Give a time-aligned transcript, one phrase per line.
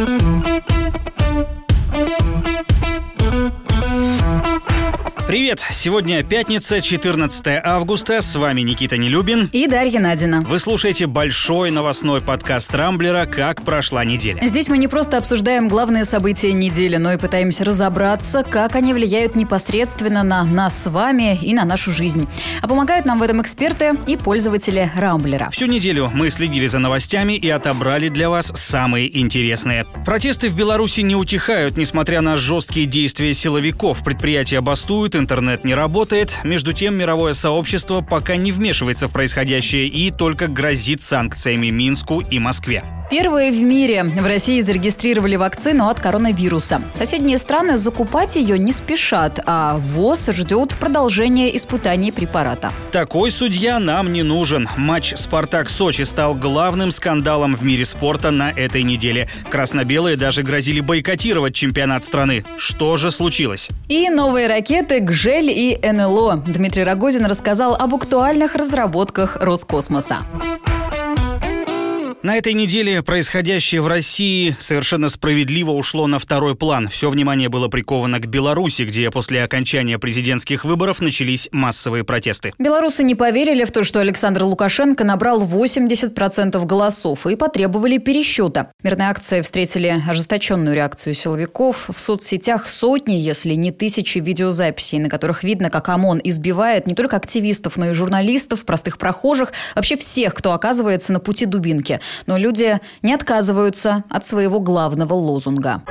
[0.00, 0.39] Thank you.
[5.50, 5.66] Привет!
[5.72, 8.22] Сегодня пятница, 14 августа.
[8.22, 9.48] С вами Никита Нелюбин.
[9.52, 10.42] И Дарья Надина.
[10.42, 14.38] Вы слушаете большой новостной подкаст Рамблера «Как прошла неделя».
[14.46, 19.34] Здесь мы не просто обсуждаем главные события недели, но и пытаемся разобраться, как они влияют
[19.34, 22.28] непосредственно на нас с вами и на нашу жизнь.
[22.62, 25.50] А помогают нам в этом эксперты и пользователи Рамблера.
[25.50, 29.84] Всю неделю мы следили за новостями и отобрали для вас самые интересные.
[30.06, 34.04] Протесты в Беларуси не утихают, несмотря на жесткие действия силовиков.
[34.04, 36.32] Предприятия бастуют, интернет не работает.
[36.44, 42.38] Между тем, мировое сообщество пока не вмешивается в происходящее и только грозит санкциями Минску и
[42.38, 42.84] Москве.
[43.10, 46.80] Первые в мире в России зарегистрировали вакцину от коронавируса.
[46.92, 52.72] Соседние страны закупать ее не спешат, а ВОЗ ждет продолжения испытаний препарата.
[52.92, 54.68] Такой судья нам не нужен.
[54.76, 59.28] Матч «Спартак-Сочи» стал главным скандалом в мире спорта на этой неделе.
[59.50, 62.44] Красно-белые даже грозили бойкотировать чемпионат страны.
[62.58, 63.70] Что же случилось?
[63.88, 65.00] И новые ракеты
[65.30, 66.42] «Гжель» и НЛО.
[66.44, 70.18] Дмитрий Рогозин рассказал об актуальных разработках Роскосмоса.
[72.22, 76.88] На этой неделе происходящее в России совершенно справедливо ушло на второй план.
[76.88, 82.52] Все внимание было приковано к Беларуси, где после окончания президентских выборов начались массовые протесты.
[82.58, 88.72] Белорусы не поверили в то, что Александр Лукашенко набрал 80% голосов и потребовали пересчета.
[88.82, 91.88] Мирные акции встретили ожесточенную реакцию силовиков.
[91.88, 97.16] В соцсетях сотни, если не тысячи видеозаписей, на которых видно, как ОМОН избивает не только
[97.16, 101.98] активистов, но и журналистов, простых прохожих, вообще всех, кто оказывается на пути дубинки.
[102.26, 105.82] Но люди не отказываются от своего главного лозунга.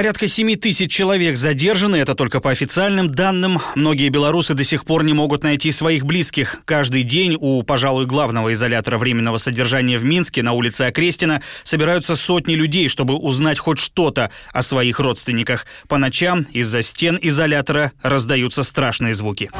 [0.00, 3.60] Порядка 7 тысяч человек задержаны, это только по официальным данным.
[3.74, 6.56] Многие белорусы до сих пор не могут найти своих близких.
[6.64, 12.54] Каждый день у, пожалуй, главного изолятора временного содержания в Минске на улице Окрестина собираются сотни
[12.54, 15.66] людей, чтобы узнать хоть что-то о своих родственниках.
[15.86, 19.50] По ночам из-за стен изолятора раздаются страшные звуки.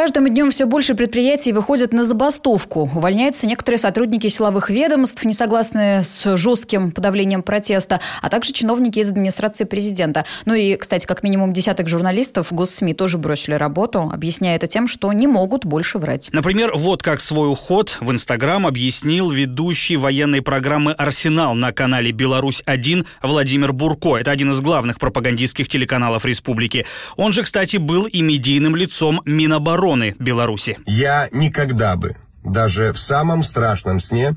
[0.00, 2.90] Каждым днем все больше предприятий выходят на забастовку.
[2.94, 9.10] Увольняются некоторые сотрудники силовых ведомств, не согласные с жестким подавлением протеста, а также чиновники из
[9.10, 10.24] администрации президента.
[10.46, 15.12] Ну и, кстати, как минимум десяток журналистов госсми тоже бросили работу, объясняя это тем, что
[15.12, 16.30] не могут больше врать.
[16.32, 23.04] Например, вот как свой уход в Инстаграм объяснил ведущий военной программы «Арсенал» на канале «Беларусь-1»
[23.22, 24.16] Владимир Бурко.
[24.16, 26.86] Это один из главных пропагандистских телеканалов республики.
[27.18, 30.78] Он же, кстати, был и медийным лицом Минобороны обороны Беларуси.
[30.86, 34.36] Я никогда бы, даже в самом страшном сне,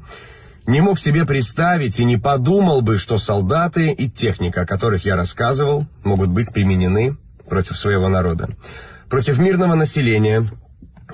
[0.66, 5.16] не мог себе представить и не подумал бы, что солдаты и техника, о которых я
[5.16, 7.18] рассказывал, могут быть применены
[7.50, 8.50] против своего народа,
[9.10, 10.50] против мирного населения,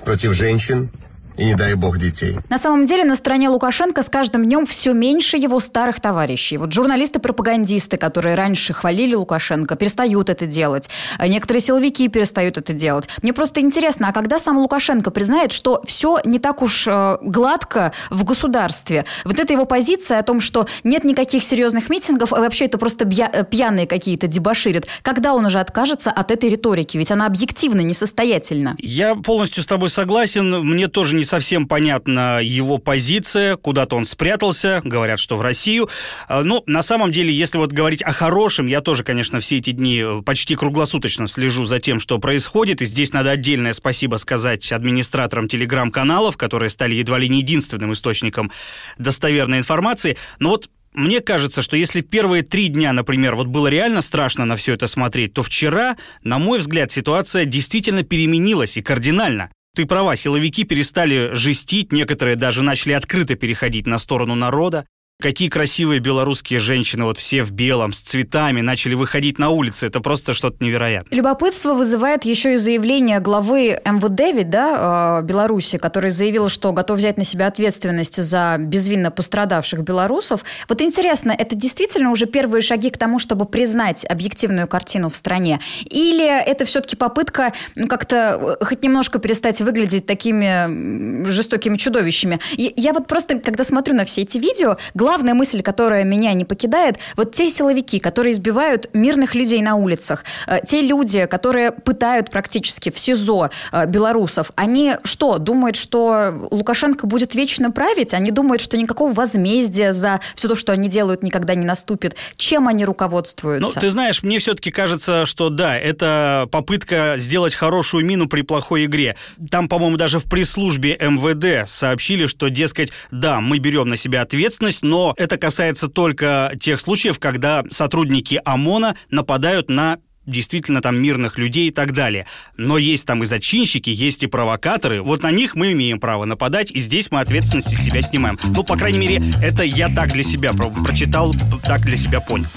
[0.06, 0.92] против женщин,
[1.38, 2.38] и не дай бог детей.
[2.50, 6.58] На самом деле на стороне Лукашенко с каждым днем все меньше его старых товарищей.
[6.58, 10.90] Вот журналисты-пропагандисты, которые раньше хвалили Лукашенко, перестают это делать.
[11.18, 13.08] А некоторые силовики перестают это делать.
[13.22, 17.94] Мне просто интересно, а когда сам Лукашенко признает, что все не так уж э, гладко
[18.10, 19.06] в государстве?
[19.26, 23.06] Вот эта его позиция о том, что нет никаких серьезных митингов, а вообще это просто
[23.06, 24.88] э, пьяные какие-то дебоширят.
[25.02, 26.98] Когда он уже откажется от этой риторики?
[26.98, 28.76] Ведь она объективно несостоятельна.
[28.80, 30.66] Я полностью с тобой согласен.
[30.66, 35.90] Мне тоже не совсем понятна его позиция, куда-то он спрятался, говорят, что в Россию.
[36.28, 39.58] А, Но ну, на самом деле, если вот говорить о хорошем, я тоже, конечно, все
[39.58, 44.16] эти дни э, почти круглосуточно слежу за тем, что происходит, и здесь надо отдельное спасибо
[44.16, 48.52] сказать администраторам телеграм-каналов, которые стали едва ли не единственным источником
[48.98, 50.18] достоверной информации.
[50.40, 54.56] Но вот мне кажется, что если первые три дня, например, вот было реально страшно на
[54.56, 59.52] все это смотреть, то вчера, на мой взгляд, ситуация действительно переменилась и кардинально.
[59.76, 64.86] Ты права, силовики перестали жестить, некоторые даже начали открыто переходить на сторону народа.
[65.22, 69.86] Какие красивые белорусские женщины, вот все в белом, с цветами, начали выходить на улицы.
[69.88, 71.14] Это просто что-то невероятное.
[71.14, 77.18] Любопытство вызывает еще и заявление главы МВД, да, э, Беларуси, который заявил, что готов взять
[77.18, 80.46] на себя ответственность за безвинно пострадавших белорусов.
[80.70, 85.60] Вот интересно, это действительно уже первые шаги к тому, чтобы признать объективную картину в стране?
[85.84, 92.40] Или это все-таки попытка ну, как-то э, хоть немножко перестать выглядеть такими жестокими чудовищами?
[92.54, 94.78] И я вот просто, когда смотрю на все эти видео,
[95.10, 100.24] главная мысль, которая меня не покидает, вот те силовики, которые избивают мирных людей на улицах,
[100.46, 107.08] э, те люди, которые пытают практически в СИЗО э, белорусов, они что, думают, что Лукашенко
[107.08, 108.14] будет вечно править?
[108.14, 112.16] Они думают, что никакого возмездия за все то, что они делают, никогда не наступит.
[112.38, 113.68] Чем они руководствуются?
[113.74, 118.86] Ну, ты знаешь, мне все-таки кажется, что да, это попытка сделать хорошую мину при плохой
[118.86, 119.16] игре.
[119.50, 124.84] Там, по-моему, даже в пресс-службе МВД сообщили, что, дескать, да, мы берем на себя ответственность,
[124.84, 130.00] но это касается только тех случаев, когда сотрудники ОМОНа нападают на
[130.30, 132.26] действительно там мирных людей и так далее.
[132.58, 135.02] Но есть там и зачинщики, есть и провокаторы.
[135.02, 138.40] Вот на них мы имеем право нападать, и здесь мы ответственность из себя снимаем.
[138.44, 141.34] Ну, по крайней мере, это я так для себя прочитал,
[141.64, 142.48] так для себя понял.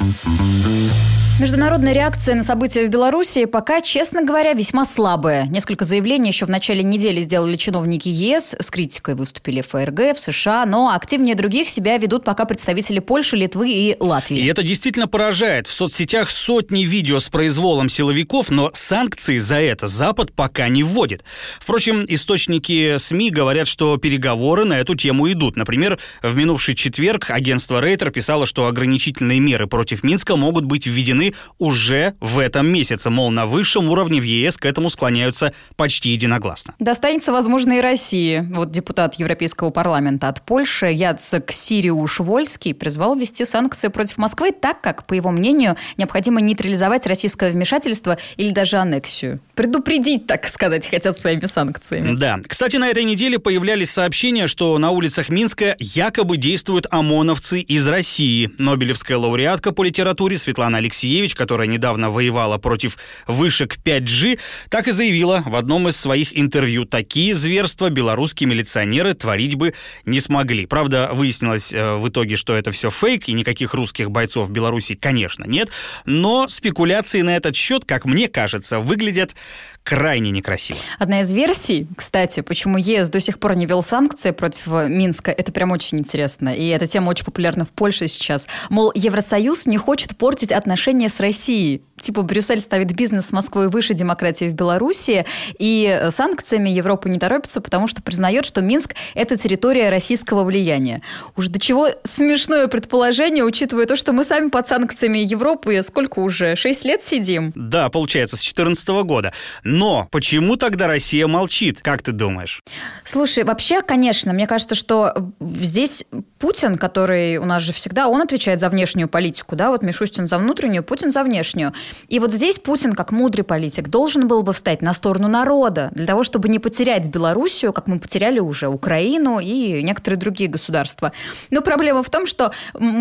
[1.40, 5.46] Международная реакция на события в Беларуси пока, честно говоря, весьма слабая.
[5.46, 10.66] Несколько заявлений еще в начале недели сделали чиновники ЕС, с критикой выступили ФРГ, в США,
[10.66, 14.38] но активнее других себя ведут пока представители Польши, Литвы и Латвии.
[14.38, 15.66] И это действительно поражает.
[15.66, 17.28] В соцсетях сотни видео с
[17.62, 21.22] произволом силовиков, но санкции за это Запад пока не вводит.
[21.60, 25.54] Впрочем, источники СМИ говорят, что переговоры на эту тему идут.
[25.54, 31.34] Например, в минувший четверг агентство Рейтер писало, что ограничительные меры против Минска могут быть введены
[31.60, 33.10] уже в этом месяце.
[33.10, 36.74] Мол, на высшем уровне в ЕС к этому склоняются почти единогласно.
[36.80, 38.44] Достанется, возможно, и России.
[38.52, 44.80] Вот депутат Европейского парламента от Польши Яцек Сириуш Вольский призвал ввести санкции против Москвы так,
[44.80, 49.40] как, по его мнению, необходимо нейтрализовать российское вмешательство или даже аннексию.
[49.54, 52.16] Предупредить, так сказать, хотят своими санкциями.
[52.16, 52.40] Да.
[52.46, 58.50] Кстати, на этой неделе появлялись сообщения, что на улицах Минска якобы действуют ОМОНовцы из России.
[58.58, 64.38] Нобелевская лауреатка по литературе Светлана Алексеевич, которая недавно воевала против вышек 5G,
[64.68, 70.20] так и заявила в одном из своих интервью, такие зверства белорусские милиционеры творить бы не
[70.20, 70.66] смогли.
[70.66, 74.94] Правда, выяснилось э, в итоге, что это все фейк, и никаких русских бойцов в Беларуси,
[74.94, 75.70] конечно, нет.
[76.04, 79.34] Но спекуляции на этот счет, как мне кажется, выглядят
[79.82, 80.78] крайне некрасиво.
[80.98, 85.52] Одна из версий, кстати, почему ЕС до сих пор не вел санкции против Минска, это
[85.52, 86.50] прям очень интересно.
[86.50, 88.46] И эта тема очень популярна в Польше сейчас.
[88.70, 91.82] Мол, Евросоюз не хочет портить отношения с Россией.
[92.00, 95.24] Типа Брюссель ставит бизнес с Москвой выше демократии в Беларуси,
[95.58, 101.00] и санкциями Европа не торопится, потому что признает, что Минск– это территория российского влияния.
[101.36, 106.56] Уж до чего смешное предположение, учитывая то, что мы сами под санкциями Европы сколько уже?
[106.56, 107.52] Шесть лет сидим?
[107.54, 109.32] Да, получается, с 2014 года.
[109.72, 112.62] Но почему тогда Россия молчит, как ты думаешь?
[113.04, 116.04] Слушай, вообще, конечно, мне кажется, что здесь
[116.38, 120.36] Путин, который у нас же всегда, он отвечает за внешнюю политику, да, вот Мишустин за
[120.36, 121.72] внутреннюю, Путин за внешнюю.
[122.08, 126.04] И вот здесь Путин, как мудрый политик, должен был бы встать на сторону народа, для
[126.04, 131.12] того, чтобы не потерять Белоруссию, как мы потеряли уже Украину и некоторые другие государства.
[131.48, 132.52] Но проблема в том, что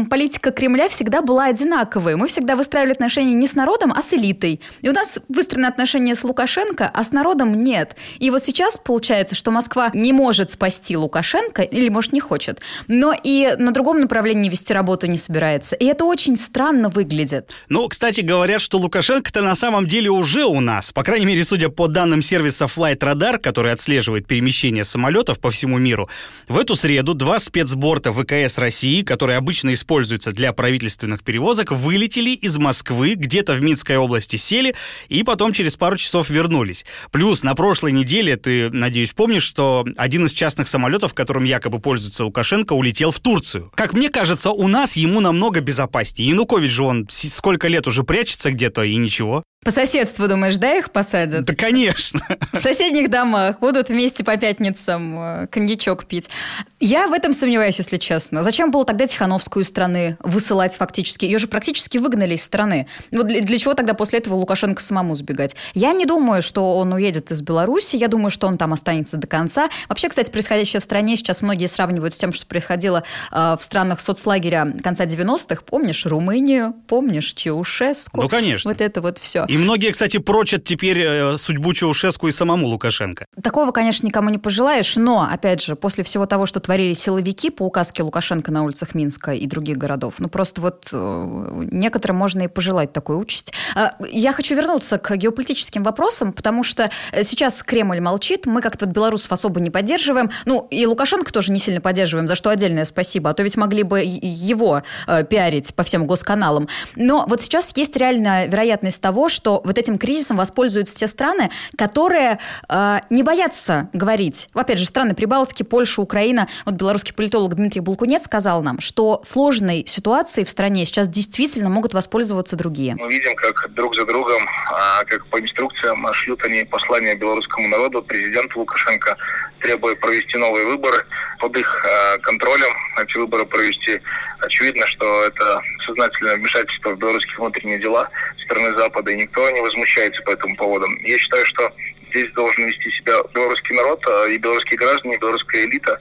[0.10, 2.16] политика Кремля всегда была одинаковой.
[2.16, 4.62] Мы всегда выстраивали отношения не с народом, а с элитой.
[4.82, 7.96] И у нас выстроены отношения с Лукашенко Лукашенко, а с народом нет.
[8.20, 13.14] И вот сейчас получается, что Москва не может спасти Лукашенко, или, может, не хочет, но
[13.24, 15.76] и на другом направлении вести работу не собирается.
[15.76, 17.52] И это очень странно выглядит.
[17.70, 20.92] Ну, кстати, говорят, что Лукашенко-то на самом деле уже у нас.
[20.92, 25.78] По крайней мере, судя по данным сервиса Flight Radar, который отслеживает перемещение самолетов по всему
[25.78, 26.10] миру,
[26.48, 32.58] в эту среду два спецборта ВКС России, которые обычно используются для правительственных перевозок, вылетели из
[32.58, 34.76] Москвы, где-то в Минской области сели,
[35.10, 36.86] и потом через пару часов вернулись вернулись.
[37.12, 42.26] Плюс на прошлой неделе, ты, надеюсь, помнишь, что один из частных самолетов, которым якобы пользуется
[42.26, 43.72] Лукашенко, улетел в Турцию.
[43.76, 46.30] Как мне кажется, у нас ему намного безопаснее.
[46.30, 49.44] Янукович же он сколько лет уже прячется где-то и ничего.
[49.64, 51.46] По соседству, думаешь, да, их посадят?
[51.46, 52.20] Да, конечно.
[52.52, 56.32] В соседних домах будут вместе по пятницам э, коньячок пить.
[56.80, 58.42] Я в этом сомневаюсь, если честно.
[58.42, 61.26] Зачем было тогда Тихановскую страны высылать фактически?
[61.26, 62.88] Ее же практически выгнали из страны.
[63.12, 65.56] Вот для, для чего тогда после этого Лукашенко самому сбегать?
[65.76, 67.98] Я не думаю, что он уедет из Беларуси.
[67.98, 69.70] Я думаю, что он там останется до конца.
[69.90, 74.02] Вообще, кстати, происходящее в стране сейчас многие сравнивают с тем, что происходило э, в странах
[74.02, 75.62] соцлагеря конца 90-х.
[75.68, 76.74] Помнишь Румынию?
[76.88, 78.24] Помнишь Чаушеску?
[78.24, 78.72] Ну, конечно.
[78.72, 79.46] Вот это вот все.
[79.52, 83.26] И многие, кстати, прочат теперь э, судьбу Чаушеску и самому Лукашенко.
[83.44, 87.64] Такого, конечно, никому не пожелаешь, но, опять же, после всего того, что творили силовики по
[87.64, 92.48] указке Лукашенко на улицах Минска и других городов, ну просто вот э, некоторым можно и
[92.48, 93.52] пожелать такой участь.
[93.76, 98.86] А, я хочу вернуться к геополитическим вопросам, потому что э, сейчас Кремль молчит, мы как-то
[98.86, 103.32] белорусов особо не поддерживаем, ну и Лукашенко тоже не сильно поддерживаем, за что отдельное спасибо,
[103.32, 104.84] а то ведь могли бы его
[105.30, 106.70] пиарить по всем госканалам.
[106.96, 111.50] Но вот сейчас есть реальная вероятность того, что что вот этим кризисом воспользуются те страны,
[111.76, 112.38] которые
[112.70, 114.50] э, не боятся говорить.
[114.54, 116.48] Опять же, страны Прибалтики, Польша, Украина.
[116.64, 121.96] Вот белорусский политолог Дмитрий Булкунец сказал нам, что сложной ситуацией в стране сейчас действительно могут
[121.96, 122.96] воспользоваться другие.
[123.00, 128.04] Мы видим, как друг за другом, а, как по инструкциям шлют они послания белорусскому народу,
[128.04, 129.18] президенту Лукашенко,
[129.60, 130.98] требуя провести новые выборы
[131.40, 132.72] под их а, контролем.
[133.02, 134.02] Эти выборы провести.
[134.40, 138.08] Очевидно, что это сознательное вмешательство в белорусские внутренние дела
[138.52, 140.86] стороны Запада, и никто не возмущается по этому поводу.
[141.04, 141.74] Я считаю, что
[142.10, 146.00] здесь должен вести себя белорусский народ а, и белорусские граждане, и белорусская элита,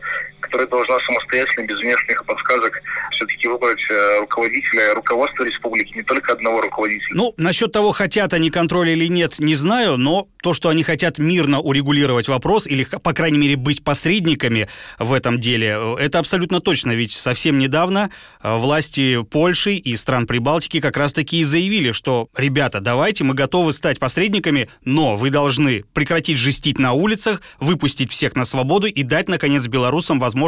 [0.50, 6.60] которая должна самостоятельно, без внешних подсказок, все-таки выбрать э, руководителя, руководства республики, не только одного
[6.60, 7.14] руководителя.
[7.14, 11.18] Ну, насчет того, хотят они контроль или нет, не знаю, но то, что они хотят
[11.18, 16.60] мирно урегулировать вопрос, или, по крайней мере, быть посредниками в этом деле, э, это абсолютно
[16.60, 18.10] точно, ведь совсем недавно
[18.42, 23.72] э, власти Польши и стран Прибалтики как раз-таки и заявили, что, ребята, давайте, мы готовы
[23.72, 29.28] стать посредниками, но вы должны прекратить жестить на улицах, выпустить всех на свободу и дать,
[29.28, 30.39] наконец, белорусам возможность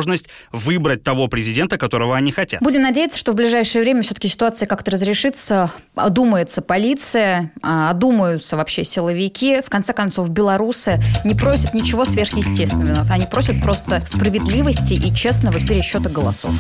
[0.52, 2.62] выбрать того президента, которого они хотят.
[2.62, 8.84] Будем надеяться, что в ближайшее время все-таки ситуация как-то разрешится, одумается полиция, а, одумаются вообще
[8.84, 9.60] силовики.
[9.62, 13.06] В конце концов, белорусы не просят ничего сверхъестественного.
[13.10, 16.52] Они просят просто справедливости и честного пересчета голосов.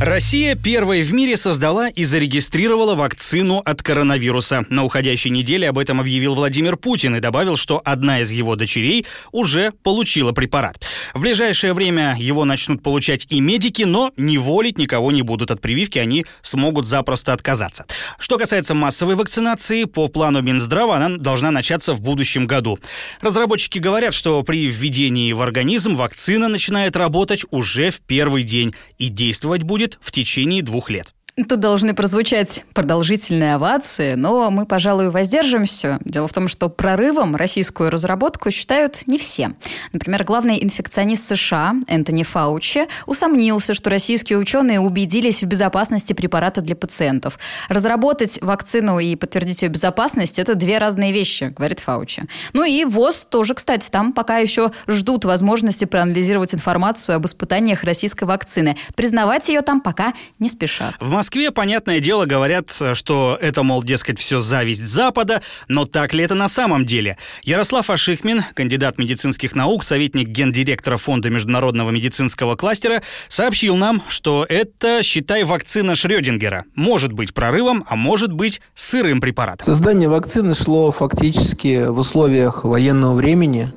[0.00, 4.64] Россия первой в мире создала и зарегистрировала вакцину от коронавируса.
[4.70, 9.04] На уходящей неделе об этом объявил Владимир Путин и добавил, что одна из его дочерей
[9.30, 10.82] уже получила препарат.
[11.12, 15.60] В ближайшее время его начнут получать и медики, но не волить никого не будут от
[15.60, 17.84] прививки, они смогут запросто отказаться.
[18.18, 22.78] Что касается массовой вакцинации, по плану Минздрава она должна начаться в будущем году.
[23.20, 29.08] Разработчики говорят, что при введении в организм вакцина начинает работать уже в первый день и
[29.08, 31.14] действовать будет будет в течение двух лет.
[31.36, 35.98] Тут должны прозвучать продолжительные овации, но мы, пожалуй, воздержимся.
[36.04, 39.52] Дело в том, что прорывом российскую разработку считают не все.
[39.92, 46.76] Например, главный инфекционист США Энтони Фаучи усомнился, что российские ученые убедились в безопасности препарата для
[46.76, 47.38] пациентов.
[47.68, 52.24] Разработать вакцину и подтвердить ее безопасность– это две разные вещи, говорит Фаучи.
[52.52, 58.24] Ну и ВОЗ тоже, кстати, там пока еще ждут возможности проанализировать информацию об испытаниях российской
[58.24, 58.76] вакцины.
[58.94, 60.94] Признавать ее там пока не спешат.
[61.00, 66.24] В Москве, понятное дело, говорят, что это, мол, дескать, все зависть Запада, но так ли
[66.24, 67.18] это на самом деле?
[67.42, 75.02] Ярослав Ашихмин, кандидат медицинских наук, советник гендиректора Фонда международного медицинского кластера, сообщил нам, что это,
[75.02, 76.64] считай, вакцина Шрёдингера.
[76.74, 79.66] Может быть прорывом, а может быть сырым препаратом.
[79.66, 83.74] Создание вакцины шло фактически в условиях военного времени.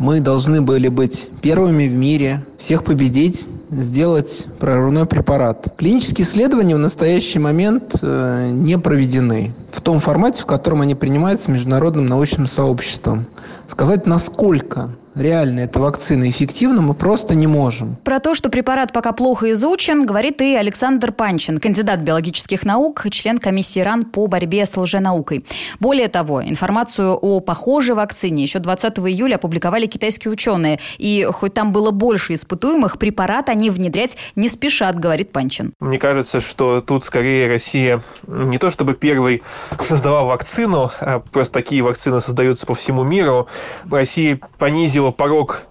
[0.00, 5.74] Мы должны были быть первыми в мире, всех победить, сделать прорывной препарат.
[5.76, 11.50] Клинические исследования в настоящий момент э, не проведены в том формате, в котором они принимаются
[11.50, 13.26] международным научным сообществом.
[13.68, 17.96] Сказать, насколько реально эта вакцина эффективна, мы просто не можем.
[18.04, 23.38] Про то, что препарат пока плохо изучен, говорит и Александр Панчин, кандидат биологических наук, член
[23.38, 25.44] комиссии РАН по борьбе с лженаукой.
[25.80, 30.78] Более того, информацию о похожей вакцине еще 20 июля опубликовали китайские ученые.
[30.98, 35.72] И хоть там было больше испытуемых, препарат они внедрять не спешат, говорит Панчин.
[35.80, 39.42] Мне кажется, что тут скорее Россия не то чтобы первый
[39.78, 43.48] создала вакцину, а просто такие вакцины создаются по всему миру.
[43.90, 45.62] Россия понизила порог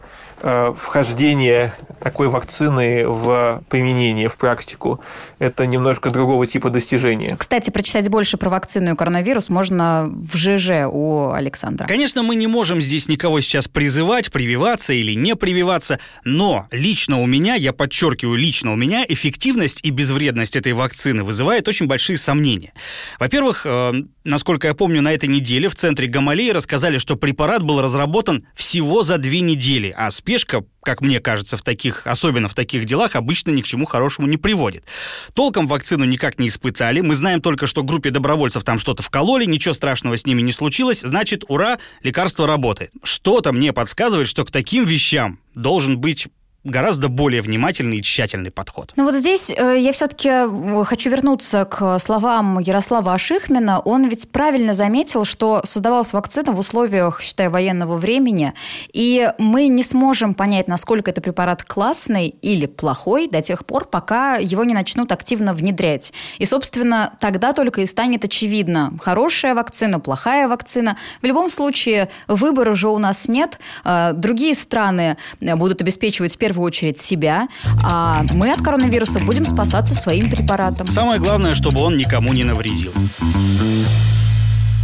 [0.41, 5.01] э, вхождения такой вакцины в применение, в практику.
[5.37, 7.35] Это немножко другого типа достижения.
[7.37, 11.87] Кстати, прочитать больше про вакцину и коронавирус можно в ЖЖ у Александра.
[11.87, 17.25] Конечно, мы не можем здесь никого сейчас призывать, прививаться или не прививаться, но лично у
[17.25, 22.73] меня, я подчеркиваю, лично у меня эффективность и безвредность этой вакцины вызывает очень большие сомнения.
[23.19, 23.91] Во-первых, э,
[24.29, 29.03] насколько я помню, на этой неделе в центре Гамалеи рассказали, что препарат был разработан всего
[29.03, 33.51] за две недели, а спешка как мне кажется, в таких, особенно в таких делах, обычно
[33.51, 34.85] ни к чему хорошему не приводит.
[35.33, 37.01] Толком вакцину никак не испытали.
[37.01, 41.01] Мы знаем только, что группе добровольцев там что-то вкололи, ничего страшного с ними не случилось.
[41.01, 42.91] Значит, ура, лекарство работает.
[43.03, 46.27] Что-то мне подсказывает, что к таким вещам должен быть
[46.69, 48.93] гораздо более внимательный и тщательный подход.
[48.95, 53.79] Ну вот здесь э, я все-таки э, хочу вернуться к словам Ярослава Ашихмина.
[53.79, 58.53] Он ведь правильно заметил, что создавалась вакцина в условиях, считай, военного времени,
[58.93, 64.35] и мы не сможем понять, насколько это препарат классный или плохой до тех пор, пока
[64.35, 66.13] его не начнут активно внедрять.
[66.37, 70.97] И, собственно, тогда только и станет очевидно, хорошая вакцина, плохая вакцина.
[71.21, 73.59] В любом случае, выбора уже у нас нет.
[73.83, 77.47] Э, другие страны будут обеспечивать первую первую очередь себя,
[77.83, 80.87] а мы от коронавируса будем спасаться своим препаратом.
[80.87, 82.91] Самое главное, чтобы он никому не навредил.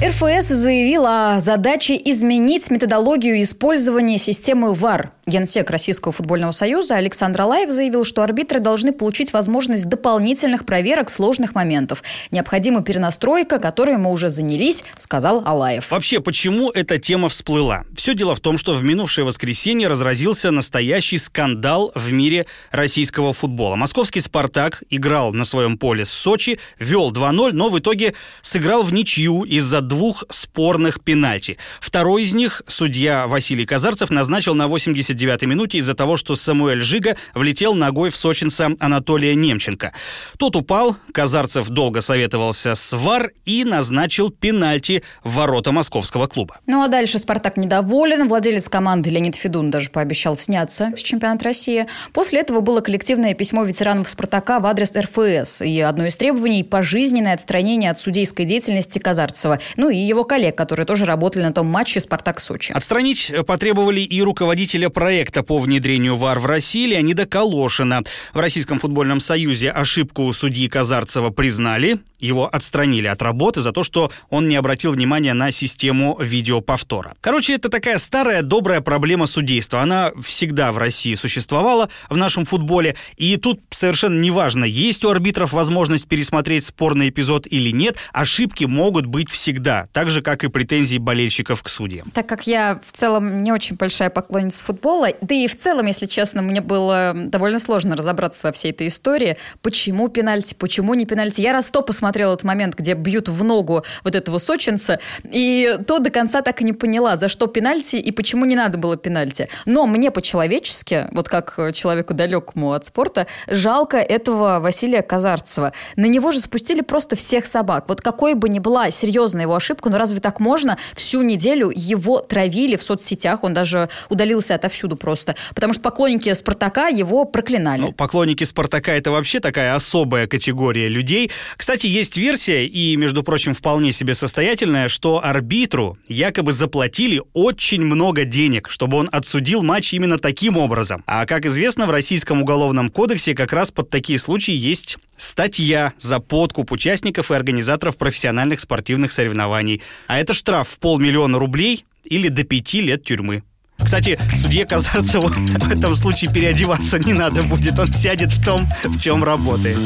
[0.04, 5.12] РФС заявил о задаче изменить методологию использования системы ВАР.
[5.26, 11.56] Генсек Российского футбольного союза Александр Алаев заявил, что арбитры должны получить возможность дополнительных проверок сложных
[11.56, 12.04] моментов.
[12.30, 15.90] Необходима перенастройка, которой мы уже занялись, сказал Алаев.
[15.90, 17.86] Вообще, почему эта тема всплыла?
[17.96, 23.76] Все дело в том, что в минувшее воскресенье разразился настоящий скандал в мире российского футбола.
[23.76, 28.14] Московский «Спартак» играл на своем поле с Сочи, вел 2-0, но в итоге
[28.44, 31.58] сыграл в ничью из-за двух спорных пенальти.
[31.80, 34.68] Второй из них судья Василий Казарцев назначил на
[35.16, 39.94] 89-й минуте из-за того, что Самуэль Жига влетел ногой в сочинца Анатолия Немченко.
[40.38, 46.60] Тот упал, Казарцев долго советовался с ВАР и назначил пенальти в ворота московского клуба.
[46.68, 48.28] Ну а дальше «Спартак» недоволен.
[48.28, 51.86] Владелец команды Леонид Федун даже пообещал сняться с чемпионата России.
[52.14, 55.62] После этого было коллективное письмо ветеранов «Спартака» в адрес РФС.
[55.62, 60.86] И одно из требований– пожизненное отстранение от судейской деятельности Казарцева ну и его коллег, которые
[60.86, 62.72] тоже работали на том матче «Спартак-Сочи».
[62.72, 68.02] Отстранить потребовали и руководителя проекта по внедрению ВАР в России Леонида Калошина.
[68.34, 74.12] В Российском футбольном союзе ошибку судьи Казарцева признали, его отстранили от работы за то, что
[74.30, 77.16] он не обратил внимания на систему видеоповтора.
[77.22, 79.82] Короче, это такая старая добрая проблема судейства.
[79.82, 82.96] Она всегда в России существовала в нашем футболе.
[83.18, 89.06] И тут совершенно неважно, есть у арбитров возможность пересмотреть спорный эпизод или нет, ошибки могут
[89.06, 92.10] быть всегда, так же, как и претензии болельщиков к судьям.
[92.12, 96.06] Так как я в целом не очень большая поклонница футбола, да и в целом, если
[96.06, 99.38] честно, мне было довольно сложно разобраться во всей этой истории.
[99.62, 101.42] Почему пенальти, почему не пенальти?
[101.42, 106.00] Я раз сто посмотрела этот момент, где бьют в ногу вот этого сочинца, и то
[106.00, 109.50] до конца так и не поняла, за что пенальти и почему не надо было пенальти.
[109.66, 115.74] Но мне по-человечески, вот как человеку далекому от спорта, жалко этого Василия Казарцева.
[115.96, 117.86] На него же спустили просто всех собак.
[117.88, 120.78] Вот какой бы ни была серьезная его ошибку, но разве так можно?
[120.94, 126.88] Всю неделю его травили в соцсетях, он даже удалился отовсюду просто, потому что поклонники Спартака
[126.88, 127.82] его проклинали.
[127.82, 131.32] Ну, поклонники Спартака это вообще такая особая категория людей.
[131.58, 138.26] Кстати, есть версия, и, между прочим, вполне себе состоятельная, что арбитру якобы заплатили очень много
[138.26, 141.04] денег, чтобы он отсудил матч именно таким образом.
[141.08, 146.20] А, как известно, в Российском уголовном кодексе как раз под такие случаи есть статья за
[146.20, 149.82] подкуп участников и организаторов профессиональных спортивных соревнований.
[150.08, 153.44] А это штраф в полмиллиона рублей или до пяти лет тюрьмы.
[153.82, 157.80] Кстати, судье Казарцеву в этом случае переодеваться не надо будет.
[157.80, 159.78] Он сядет в том, в чем работает.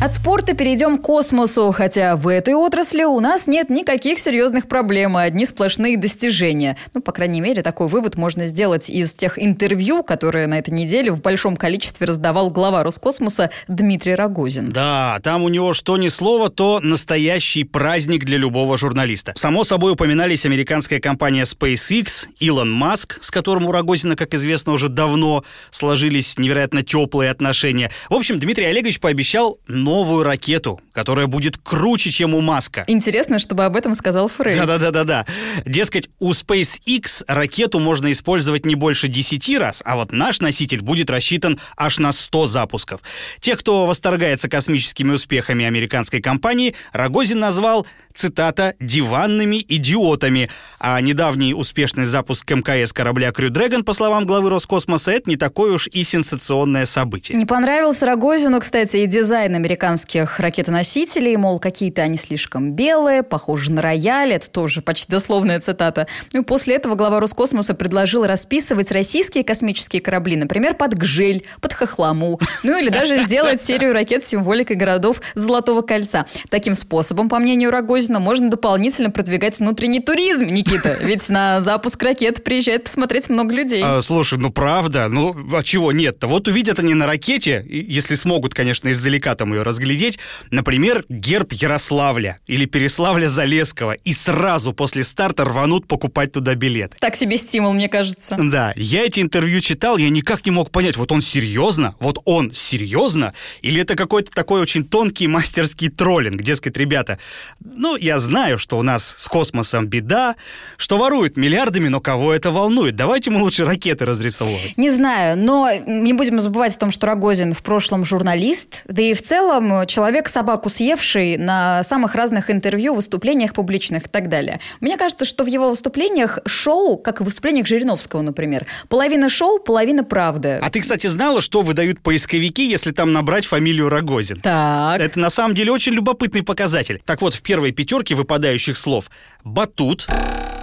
[0.00, 5.16] От спорта перейдем к космосу, хотя в этой отрасли у нас нет никаких серьезных проблем,
[5.16, 6.76] а одни сплошные достижения.
[6.94, 11.10] Ну, по крайней мере, такой вывод можно сделать из тех интервью, которые на этой неделе
[11.10, 14.70] в большом количестве раздавал глава Роскосмоса Дмитрий Рогозин.
[14.70, 19.32] Да, там у него что ни слово, то настоящий праздник для любого журналиста.
[19.34, 24.88] Само собой упоминались американская компания SpaceX, Илон Маск, с которым у Рогозина, как известно, уже
[24.88, 27.90] давно сложились невероятно теплые отношения.
[28.08, 29.58] В общем, Дмитрий Олегович пообещал
[29.88, 32.84] новую ракету, которая будет круче, чем у Маска.
[32.88, 34.54] Интересно, чтобы об этом сказал Фрей.
[34.54, 35.24] Да-да-да-да-да.
[35.64, 41.08] Дескать, у SpaceX ракету можно использовать не больше 10 раз, а вот наш носитель будет
[41.08, 43.00] рассчитан аж на 100 запусков.
[43.40, 50.50] Тех, кто восторгается космическими успехами американской компании, Рогозин назвал цитата, «диванными идиотами».
[50.80, 55.72] А недавний успешный запуск МКС корабля Crew Dragon, по словам главы Роскосмоса, это не такое
[55.72, 57.38] уж и сенсационное событие.
[57.38, 63.80] Не понравился Рогозину, кстати, и дизайн американских ракетоносителей, мол, какие-то они слишком белые, похожи на
[63.80, 66.08] рояль, это тоже почти дословная цитата.
[66.32, 72.40] Ну, после этого глава Роскосмоса предложил расписывать российские космические корабли, например, под Гжель, под Хохлому,
[72.64, 76.26] ну или даже сделать серию ракет с символикой городов Золотого кольца.
[76.50, 80.96] Таким способом, по мнению Рогозина, можно дополнительно продвигать внутренний туризм, Никита.
[81.00, 83.82] Ведь на запуск ракет приезжает посмотреть много людей.
[83.84, 86.26] А, слушай, ну правда, ну а чего нет-то?
[86.26, 90.18] Вот увидят они на ракете, если смогут, конечно, издалека там ее разглядеть,
[90.50, 96.96] например, герб Ярославля или Переславля-Залесского, и сразу после старта рванут покупать туда билеты.
[96.98, 98.36] Так себе стимул, мне кажется.
[98.38, 102.52] Да, я эти интервью читал, я никак не мог понять, вот он серьезно, вот он
[102.52, 107.18] серьезно, или это какой-то такой очень тонкий мастерский троллинг, дескать, ребята,
[107.60, 110.36] ну, я знаю, что у нас с космосом беда,
[110.76, 112.96] что воруют миллиардами, но кого это волнует?
[112.96, 114.76] Давайте мы лучше ракеты разрисовывать.
[114.76, 119.14] Не знаю, но не будем забывать о том, что Рогозин в прошлом журналист, да и
[119.14, 124.60] в целом человек собак собаку съевший на самых разных интервью, выступлениях публичных и так далее.
[124.80, 129.58] Мне кажется, что в его выступлениях шоу, как и в выступлениях Жириновского, например, половина шоу,
[129.58, 130.58] половина правды.
[130.62, 134.40] А ты, кстати, знала, что выдают поисковики, если там набрать фамилию Рогозин?
[134.40, 135.00] Так.
[135.00, 137.02] Это на самом деле очень любопытный показатель.
[137.04, 139.10] Так вот, в первой пятерке выпадающих слов
[139.44, 140.06] «батут»,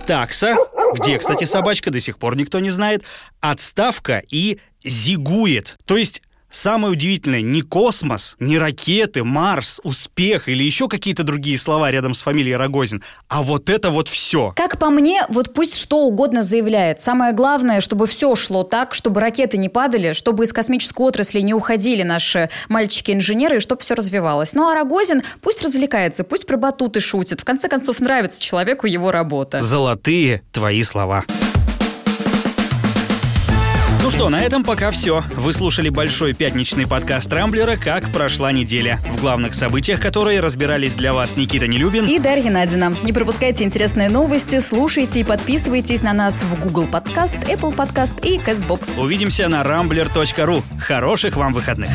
[0.08, 0.55] «такса»,
[0.95, 3.03] где, кстати, собачка, до сих пор никто не знает,
[3.39, 5.77] «отставка» и «зигует».
[5.86, 6.23] То есть
[6.56, 12.22] Самое удивительное, не космос, не ракеты, Марс, успех или еще какие-то другие слова рядом с
[12.22, 14.54] фамилией Рогозин, а вот это вот все.
[14.56, 17.02] Как по мне, вот пусть что угодно заявляет.
[17.02, 21.54] Самое главное, чтобы все шло так, чтобы ракеты не падали, чтобы из космической отрасли не
[21.54, 24.54] уходили наши мальчики-инженеры, и чтобы все развивалось.
[24.54, 27.41] Ну а Рогозин пусть развлекается, пусть про батуты шутит.
[27.41, 29.60] В конце концов, нравится человеку его работа.
[29.60, 31.26] Золотые твои слова.
[31.28, 31.44] Ну
[34.15, 35.25] что, на этом пока все.
[35.36, 41.12] Вы слушали большой пятничный подкаст Рамблера «Как прошла неделя», в главных событиях которой разбирались для
[41.12, 42.95] вас Никита Нелюбин и Дарья Надина.
[43.04, 48.38] Не пропускайте интересные новости, слушайте и подписывайтесь на нас в Google Подкаст, Apple Подкаст и
[48.38, 48.97] CastBox.
[48.97, 50.63] Увидимся на rambler.ru.
[50.80, 51.89] Хороших вам выходных!